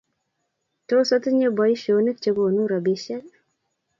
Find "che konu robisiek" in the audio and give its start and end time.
2.23-3.25